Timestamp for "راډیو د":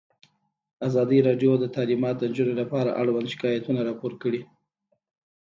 1.27-1.65